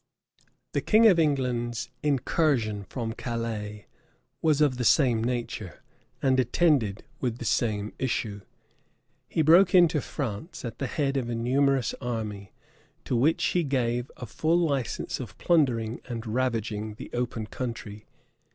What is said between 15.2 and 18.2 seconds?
plundering and ravaging the open country.